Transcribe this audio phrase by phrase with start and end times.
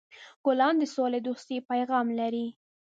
[0.45, 2.45] ګلان د سولهدوستۍ پیغام لري.